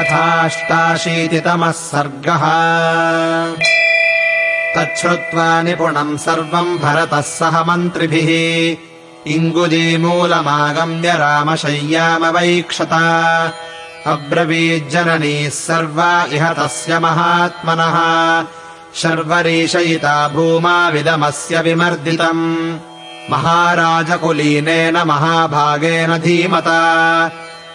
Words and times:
अथाष्टाशीतितमः 0.00 1.70
सर्गः। 1.70 2.44
तच्छ्रुत्वा 4.76 5.62
निपुणम् 5.62 6.18
सर्वम् 6.18 6.78
भरतः 6.78 7.20
सह 7.20 7.64
मन्त्रिभिः। 7.64 8.30
इङ्गुदीमूलमागम्य 9.32 11.12
रामशय्यामवैक्षत 11.12 12.92
अब्रवीज्जननीः 14.06 15.48
सर्वा 15.48 16.26
इह 16.32 16.52
तस्य 16.52 16.98
महात्मनः। 16.98 17.96
शर्वरीशयिता 18.94 20.28
भूमाविदमस्य 20.28 21.60
विमर्दितम्। 21.60 22.78
महाराजकुलीनेन 23.30 24.96
महाभागेन 24.96 26.18
धीमता 26.18 26.80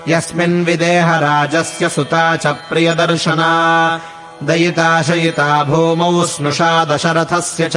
यस्मिन् 0.09 0.65
विदेहराजस्य 0.65 1.89
सुता 1.89 2.37
च 2.37 2.47
प्रियदर्शना 2.47 4.01
दयिताशयिता 4.43 5.65
भूमौ 5.65 6.27
स्नुषा 6.27 6.85
दशरथस्य 6.85 7.71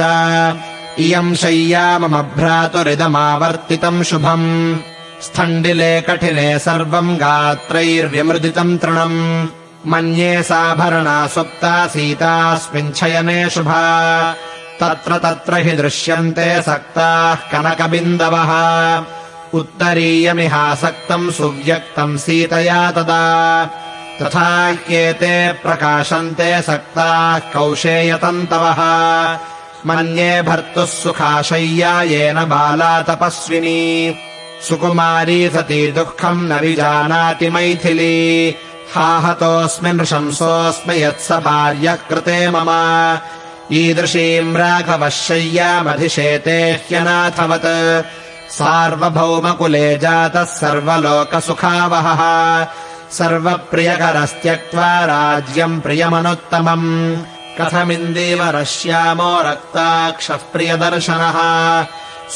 इयम् 0.98 1.34
शय्या 1.34 1.98
मम 1.98 2.22
भ्रातुरिदमावर्तितम् 2.22 4.02
शुभम्। 4.02 4.76
स्थण्डिले 5.22 6.00
कठिने 6.00 6.58
सर्वम् 6.58 7.16
गात्रैर्व्यमृदितम् 7.16 8.78
तृणम्। 8.78 9.46
मन्ये 9.86 10.42
साभरणा 10.42 11.26
सुप्ता 11.26 11.86
सीतास्मिन् 11.86 12.92
शयने 12.92 13.50
शुभा। 13.50 14.32
तत्र 14.80 15.18
तत्र 15.18 15.54
हि 15.54 15.72
दृश्यन्ते 15.72 16.62
सक्ताः 16.62 17.34
कनकबिन्दवः। 17.34 18.52
उत्तरीयमिहासक्तम् 19.54 21.30
सुव्यक्तम् 21.30 22.18
सीतया 22.18 22.90
तदा 22.90 23.64
तथा 24.22 24.70
ह्येते 24.70 25.52
प्रकाशन्ते 25.52 26.62
सक्ताः 26.62 27.38
कौशेयतन्तवः। 27.38 28.80
मन्ये 29.86 30.42
भर्तुः 30.42 30.86
सुखाशय्या 30.86 32.02
येन 32.02 32.34
बाला 32.34 33.02
तपस्विनी। 33.02 34.14
सुकुमारी 34.68 35.48
सती 35.48 35.92
दुःखम् 35.92 36.48
न 36.48 36.52
विजानाति 36.52 37.50
मैथिली। 37.50 38.54
हाहतोऽस्मिन् 38.94 40.04
शंसोऽस्मि 40.04 41.02
यत्स 41.02 41.32
भार्यः 41.32 41.94
कृते 41.94 42.50
मम। 42.50 42.70
ईदृशीम् 43.72 44.56
राघवः 44.56 45.08
शय्यामधिशेते 45.08 46.72
ह्यनाथवत्। 46.72 48.06
सार्वभौमकुले 48.50 49.98
जातः 49.98 50.44
सर्वलोकसुखावहः 50.44 52.22
सर्वप्रियकरस्त्यक्त्वा 53.12 55.04
राज्यम् 55.04 55.80
प्रियमनुत्तमम्। 55.80 57.16
कथमिन्दीवरश्यामो 57.60 59.42
रक्ताक्षः 59.42 60.36
प्रियदर्शनः। 60.36 61.38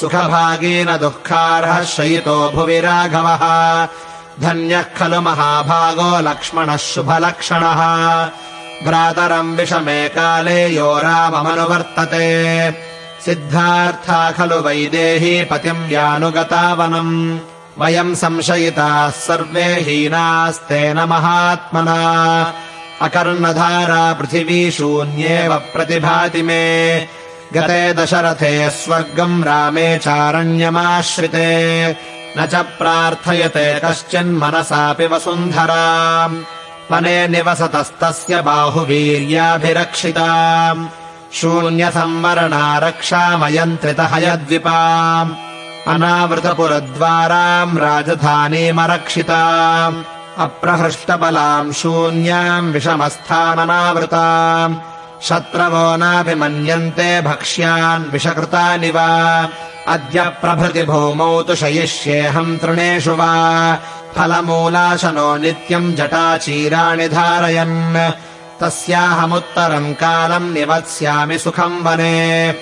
सुखभागेन 0.00 0.96
दुःखार्हः 0.96 1.84
शयितो 1.84 2.50
भुवि 2.54 2.80
राघवः। 2.80 3.42
धन्यः 4.40 4.82
खलु 4.82 5.20
महाभागो 5.20 6.20
लक्ष्मणः 6.20 6.76
शुभलक्षणः। 6.76 8.24
भ्रातरम् 8.86 9.56
विषमे 9.56 10.08
काले 10.08 10.68
यो 10.68 10.98
राममनुवर्तते। 10.98 12.70
सिद्धार्था 13.24 14.30
खलु 14.30 14.56
वैदेही 14.56 15.44
पतिम् 15.44 15.88
व्यानुगतावनम् 15.88 17.38
वयम् 17.78 18.14
संशयिताः 18.14 19.10
सर्वे 19.10 19.64
हीनास्तेन 19.64 20.98
महात्मना। 21.00 22.54
अकर्णधारा 23.02 24.12
पृथिवी 24.12 24.70
शून्येव 24.70 25.54
प्रतिभाति 25.54 26.42
मे। 26.42 27.08
गते 27.54 27.94
दशरथे 27.94 28.70
स्वर्गम् 28.70 29.44
रामे 29.44 29.98
चारण्यमाश्रिते। 29.98 31.48
न 32.38 32.46
च 32.46 32.54
प्रार्थयते 32.54 33.80
कश्चिन्मनसापि 33.84 35.06
वसुन्धरा 35.06 36.26
वने 36.90 37.28
निवसतस्तस्य 37.28 38.42
बाहुवीर्याभिरक्षिता 38.42 40.28
शून्यसंवरणा 41.32 42.78
रक्षामयन्त्रितः 42.78 44.16
यद्विपाम् 44.16 45.51
अनावृतपुरद्वाराम् 45.88 47.78
राजधानीमरक्षिताम् 47.78 50.04
अप्रहृष्टबलाम् 50.38 51.72
शून्याम् 51.72 52.72
विषमस्थाननावृताम्। 52.72 54.76
शत्रवो 55.22 55.96
नाभिमन्यन्ते 55.96 57.20
भक्ष्यान् 57.20 58.12
विषकृतानि 58.12 58.90
वा। 58.90 59.48
अद्य 59.88 60.22
प्रभृति 60.22 60.82
भूमौ 60.82 61.42
तु 61.42 61.54
शयिष्येऽहम् 61.54 62.58
तृणेषु 62.58 63.10
वा। 63.10 63.78
फलमूलाशनो 64.16 65.36
नित्यम् 65.36 65.94
जटाचीराणि 65.94 67.08
धारयन्। 67.08 68.12
तस्याहमुत्तरम् 68.60 69.94
कालम् 69.94 70.54
निवत्स्यामि 70.54 71.38
सुखम् 71.38 71.82
वने 71.82 72.54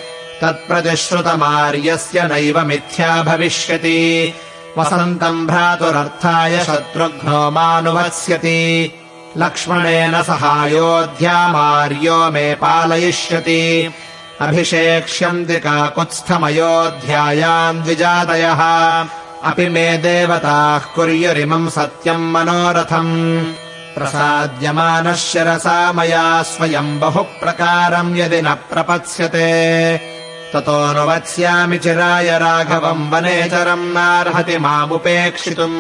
तत्प्रतिश्रुतमार्यस्य 0.43 2.23
नैव 2.23 2.61
मिथ्या 2.61 3.23
भविष्यति। 3.23 4.34
वसन्तम् 4.78 5.47
भ्रातुरर्थाय 5.47 6.65
शत्रुघ्नो 6.65 7.51
मानुवत्स्यति। 7.51 8.92
लक्ष्मणेन 9.37 10.22
सहायोऽध्यामार्यो 10.22 12.31
मे 12.31 12.54
पालयिष्यति। 12.54 13.95
अभिषेक्ष्यन्ति 14.41 15.57
काकुत्स्थमयोऽध्यायाम् 15.57 17.83
द्विजातयः। 17.83 19.07
अपि 19.45 19.69
मे 19.69 19.98
देवताः 19.98 20.78
कुर्युरिमम् 20.78 21.71
सत्यम् 21.71 22.33
मनोरथम्। 22.33 23.54
प्रसाद्यमानः 23.95 25.15
शिरसा 25.15 25.92
मया 25.92 26.42
स्वयम् 26.42 27.01
बहुप्रकारम् 27.01 28.16
यदि 28.16 28.42
न 28.42 28.54
प्रपत्स्यते 28.54 30.09
ततोऽनुवत्स्यामि 30.53 31.79
चिराय 31.85 32.31
राघवम् 32.43 33.11
वनेचरम् 33.13 33.93
नार्हति 33.95 34.57
मामुपेक्षितुम्। 34.65 35.79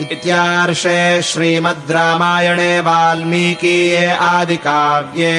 इत्यार्षे 0.00 1.00
श्रीमद् 1.28 1.90
रामायणे 1.92 2.72
वाल्मीकीये 2.86 4.06
आदिकाव्ये 4.30 5.36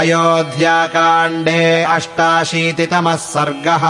अयोध्याकाण्डे 0.00 1.62
अष्टाशीतितमः 1.96 3.16
सर्गः 3.32 3.84